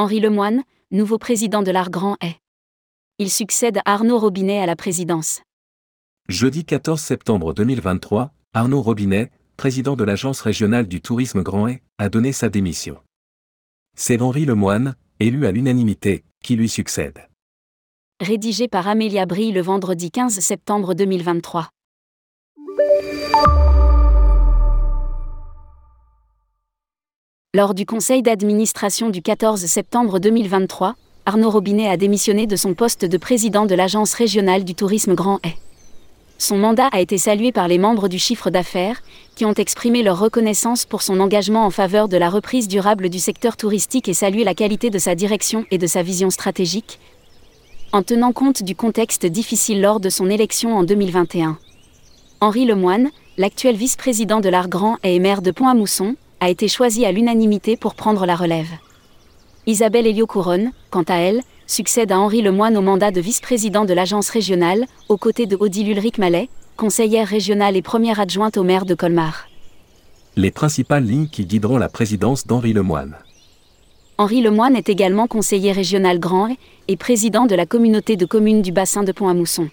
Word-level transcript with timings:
Henri 0.00 0.18
Lemoine, 0.18 0.62
nouveau 0.90 1.18
président 1.18 1.62
de 1.62 1.70
l'Art 1.70 1.90
Grand 1.90 2.16
est. 2.22 2.38
Il 3.18 3.28
succède 3.28 3.80
à 3.84 3.92
Arnaud 3.92 4.18
Robinet 4.18 4.58
à 4.58 4.64
la 4.64 4.74
présidence. 4.74 5.42
Jeudi 6.26 6.64
14 6.64 6.98
septembre 6.98 7.52
2023, 7.52 8.32
Arnaud 8.54 8.80
Robinet, 8.80 9.30
président 9.58 9.96
de 9.96 10.04
l'Agence 10.04 10.40
régionale 10.40 10.88
du 10.88 11.02
tourisme 11.02 11.42
Grand 11.42 11.66
Est, 11.66 11.82
a 11.98 12.08
donné 12.08 12.32
sa 12.32 12.48
démission. 12.48 12.96
C'est 13.94 14.22
Henri 14.22 14.46
Lemoine, 14.46 14.96
élu 15.18 15.44
à 15.44 15.52
l'unanimité, 15.52 16.24
qui 16.42 16.56
lui 16.56 16.70
succède. 16.70 17.28
Rédigé 18.22 18.68
par 18.68 18.88
Amélia 18.88 19.26
Brie 19.26 19.52
le 19.52 19.60
vendredi 19.60 20.10
15 20.10 20.40
septembre 20.40 20.94
2023. 20.94 21.68
Lors 27.52 27.74
du 27.74 27.84
conseil 27.84 28.22
d'administration 28.22 29.10
du 29.10 29.22
14 29.22 29.66
septembre 29.66 30.20
2023, 30.20 30.94
Arnaud 31.26 31.50
Robinet 31.50 31.88
a 31.88 31.96
démissionné 31.96 32.46
de 32.46 32.54
son 32.54 32.74
poste 32.74 33.04
de 33.04 33.18
président 33.18 33.66
de 33.66 33.74
l'Agence 33.74 34.14
régionale 34.14 34.62
du 34.62 34.76
tourisme 34.76 35.16
Grand 35.16 35.40
Est. 35.44 35.56
Son 36.38 36.56
mandat 36.56 36.86
a 36.92 37.00
été 37.00 37.18
salué 37.18 37.50
par 37.50 37.66
les 37.66 37.78
membres 37.78 38.06
du 38.06 38.20
chiffre 38.20 38.50
d'affaires, 38.50 39.02
qui 39.34 39.44
ont 39.46 39.54
exprimé 39.54 40.04
leur 40.04 40.20
reconnaissance 40.20 40.84
pour 40.84 41.02
son 41.02 41.18
engagement 41.18 41.66
en 41.66 41.70
faveur 41.70 42.06
de 42.06 42.16
la 42.16 42.30
reprise 42.30 42.68
durable 42.68 43.08
du 43.08 43.18
secteur 43.18 43.56
touristique 43.56 44.08
et 44.08 44.14
salué 44.14 44.44
la 44.44 44.54
qualité 44.54 44.88
de 44.90 45.00
sa 45.00 45.16
direction 45.16 45.64
et 45.72 45.78
de 45.78 45.88
sa 45.88 46.04
vision 46.04 46.30
stratégique, 46.30 47.00
en 47.90 48.04
tenant 48.04 48.30
compte 48.30 48.62
du 48.62 48.76
contexte 48.76 49.26
difficile 49.26 49.80
lors 49.80 49.98
de 49.98 50.08
son 50.08 50.30
élection 50.30 50.76
en 50.76 50.84
2021. 50.84 51.58
Henri 52.40 52.64
Lemoine, 52.64 53.10
l'actuel 53.38 53.74
vice-président 53.74 54.38
de 54.38 54.48
l'Art 54.48 54.68
Grand 54.68 54.98
et 55.02 55.18
maire 55.18 55.42
de 55.42 55.50
Pont-à-Mousson, 55.50 56.14
a 56.40 56.48
été 56.48 56.68
choisie 56.68 57.04
à 57.04 57.12
l'unanimité 57.12 57.76
pour 57.76 57.94
prendre 57.94 58.26
la 58.26 58.34
relève. 58.34 58.70
Isabelle 59.66 60.06
Elio-Couronne, 60.06 60.72
quant 60.90 61.04
à 61.04 61.16
elle, 61.16 61.42
succède 61.66 62.10
à 62.12 62.18
Henri 62.18 62.42
Lemoine 62.42 62.76
au 62.76 62.80
mandat 62.80 63.10
de 63.10 63.20
vice-président 63.20 63.84
de 63.84 63.92
l'agence 63.92 64.30
régionale, 64.30 64.86
aux 65.08 65.18
côtés 65.18 65.46
de 65.46 65.56
Odile 65.60 65.90
Ulrich 65.90 66.18
Mallet, 66.18 66.48
conseillère 66.76 67.28
régionale 67.28 67.76
et 67.76 67.82
première 67.82 68.20
adjointe 68.20 68.56
au 68.56 68.64
maire 68.64 68.86
de 68.86 68.94
Colmar. 68.94 69.48
Les 70.36 70.50
principales 70.50 71.04
lignes 71.04 71.28
qui 71.28 71.44
guideront 71.44 71.76
la 71.76 71.90
présidence 71.90 72.46
d'Henri 72.46 72.72
Lemoine. 72.72 73.16
Henri 74.16 74.40
Lemoine 74.40 74.76
est 74.76 74.88
également 74.88 75.26
conseiller 75.26 75.72
régional 75.72 76.18
Grand 76.18 76.48
et 76.88 76.96
président 76.96 77.46
de 77.46 77.54
la 77.54 77.66
communauté 77.66 78.16
de 78.16 78.24
communes 78.26 78.62
du 78.62 78.72
bassin 78.72 79.02
de 79.02 79.12
Pont-à-Mousson. 79.12 79.68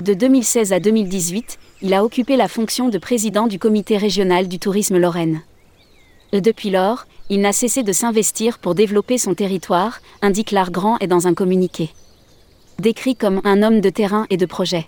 De 0.00 0.14
2016 0.14 0.72
à 0.72 0.80
2018, 0.80 1.58
il 1.82 1.94
a 1.94 2.04
occupé 2.04 2.36
la 2.36 2.48
fonction 2.48 2.88
de 2.88 2.98
président 2.98 3.46
du 3.46 3.58
comité 3.58 3.96
régional 3.96 4.48
du 4.48 4.58
tourisme 4.58 4.98
Lorraine. 4.98 5.42
Depuis 6.40 6.70
lors, 6.70 7.06
il 7.30 7.40
n'a 7.40 7.52
cessé 7.52 7.84
de 7.84 7.92
s'investir 7.92 8.58
pour 8.58 8.74
développer 8.74 9.18
son 9.18 9.34
territoire, 9.34 10.00
indique 10.20 10.50
l'art 10.50 10.72
grand 10.72 10.98
et 10.98 11.06
dans 11.06 11.28
un 11.28 11.34
communiqué. 11.34 11.90
Décrit 12.80 13.14
comme 13.14 13.40
un 13.44 13.62
homme 13.62 13.80
de 13.80 13.88
terrain 13.88 14.26
et 14.30 14.36
de 14.36 14.44
projet. 14.44 14.86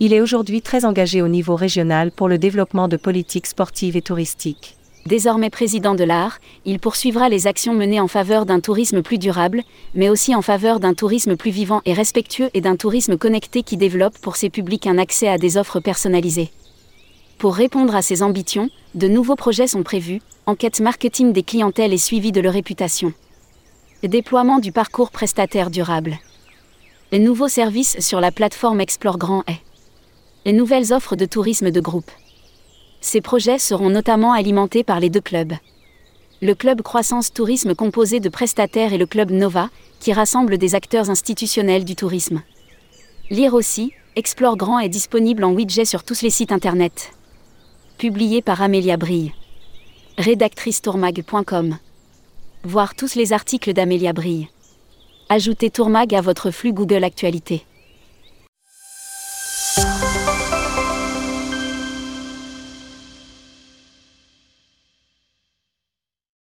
Il 0.00 0.12
est 0.12 0.20
aujourd'hui 0.20 0.60
très 0.60 0.84
engagé 0.84 1.22
au 1.22 1.28
niveau 1.28 1.56
régional 1.56 2.10
pour 2.10 2.28
le 2.28 2.36
développement 2.36 2.88
de 2.88 2.98
politiques 2.98 3.46
sportives 3.46 3.96
et 3.96 4.02
touristiques. 4.02 4.76
Désormais 5.06 5.48
président 5.48 5.94
de 5.94 6.04
l'art, 6.04 6.38
il 6.66 6.78
poursuivra 6.78 7.30
les 7.30 7.46
actions 7.46 7.72
menées 7.72 8.00
en 8.00 8.08
faveur 8.08 8.44
d'un 8.44 8.60
tourisme 8.60 9.00
plus 9.00 9.16
durable, 9.16 9.62
mais 9.94 10.10
aussi 10.10 10.34
en 10.34 10.42
faveur 10.42 10.78
d'un 10.78 10.92
tourisme 10.92 11.36
plus 11.36 11.50
vivant 11.50 11.80
et 11.86 11.94
respectueux 11.94 12.50
et 12.52 12.60
d'un 12.60 12.76
tourisme 12.76 13.16
connecté 13.16 13.62
qui 13.62 13.78
développe 13.78 14.18
pour 14.18 14.36
ses 14.36 14.50
publics 14.50 14.86
un 14.86 14.98
accès 14.98 15.28
à 15.28 15.38
des 15.38 15.56
offres 15.56 15.80
personnalisées. 15.80 16.50
Pour 17.40 17.54
répondre 17.54 17.96
à 17.96 18.02
ces 18.02 18.22
ambitions, 18.22 18.68
de 18.94 19.08
nouveaux 19.08 19.34
projets 19.34 19.66
sont 19.66 19.82
prévus, 19.82 20.20
enquête 20.44 20.78
marketing 20.80 21.32
des 21.32 21.42
clientèles 21.42 21.94
et 21.94 21.98
suivi 21.98 22.32
de 22.32 22.40
leur 22.42 22.52
réputation. 22.52 23.14
Déploiement 24.02 24.58
du 24.58 24.72
parcours 24.72 25.10
prestataire 25.10 25.70
durable. 25.70 26.18
Les 27.12 27.18
nouveaux 27.18 27.48
services 27.48 27.98
sur 28.00 28.20
la 28.20 28.30
plateforme 28.30 28.82
Explore 28.82 29.16
Grand 29.16 29.42
est. 29.48 29.62
Les 30.44 30.52
nouvelles 30.52 30.92
offres 30.92 31.16
de 31.16 31.24
tourisme 31.24 31.70
de 31.70 31.80
groupe. 31.80 32.10
Ces 33.00 33.22
projets 33.22 33.58
seront 33.58 33.88
notamment 33.88 34.34
alimentés 34.34 34.84
par 34.84 35.00
les 35.00 35.08
deux 35.08 35.22
clubs. 35.22 35.54
Le 36.42 36.54
club 36.54 36.82
Croissance 36.82 37.32
Tourisme 37.32 37.74
composé 37.74 38.20
de 38.20 38.28
prestataires 38.28 38.92
et 38.92 38.98
le 38.98 39.06
club 39.06 39.30
Nova, 39.30 39.70
qui 39.98 40.12
rassemble 40.12 40.58
des 40.58 40.74
acteurs 40.74 41.08
institutionnels 41.08 41.86
du 41.86 41.96
tourisme. 41.96 42.42
Lire 43.30 43.54
aussi, 43.54 43.94
Explore 44.14 44.58
Grand 44.58 44.78
est 44.78 44.90
disponible 44.90 45.42
en 45.44 45.52
widget 45.52 45.86
sur 45.86 46.04
tous 46.04 46.20
les 46.20 46.28
sites 46.28 46.52
internet 46.52 47.14
publié 48.00 48.40
par 48.40 48.62
Amélia 48.62 48.96
Brille. 48.96 49.34
Rédactrice 50.16 50.80
tourmag.com. 50.80 51.76
Voir 52.64 52.94
tous 52.94 53.14
les 53.14 53.34
articles 53.34 53.74
d'Amélia 53.74 54.14
Brille. 54.14 54.48
Ajoutez 55.28 55.68
Tourmag 55.68 56.14
à 56.14 56.22
votre 56.22 56.50
flux 56.50 56.72
Google 56.72 57.04
Actualité. 57.04 57.62